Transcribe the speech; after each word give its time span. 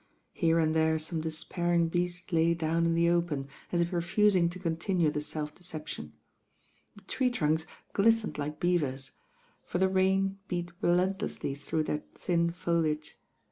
Here 0.33 0.57
and 0.57 0.75
there 0.75 0.97
some 0.97 1.21
despairing 1.21 1.87
beast 1.87 2.33
lay 2.33 2.55
down 2.55 2.87
in 2.87 2.95
the 2.95 3.05
14 3.05 3.05
THE 3.05 3.07
RAIN 3.07 3.21
GIRL 3.21 3.23
open, 3.43 3.49
u 3.75 3.79
if 3.83 3.93
refuting 3.93 4.49
to 4.49 4.57
continue 4.57 5.11
the 5.11 5.19
lelf 5.19 5.53
decepdon. 5.53 6.13
Tlie 7.01 7.07
tree 7.07 7.29
trunks 7.29 7.67
glittened 7.93 8.39
like 8.39 8.59
beavers; 8.59 9.11
for 9.63 9.77
the 9.77 9.87
rtia 9.87 10.37
beat 10.47 10.71
relentlessly 10.81 11.53
through 11.53 11.83
their 11.83 12.03
thin 12.15 12.49
foliage. 12.49 13.19